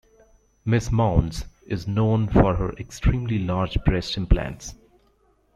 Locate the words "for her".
2.27-2.71